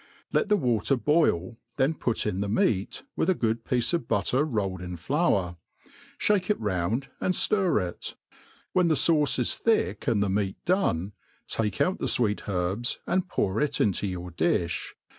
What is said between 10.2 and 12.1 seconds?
the meat done, take out the